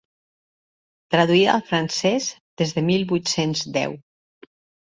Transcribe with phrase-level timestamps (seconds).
[1.15, 2.31] Traduïda al francès
[2.63, 3.95] des de mil vuit-cents deu.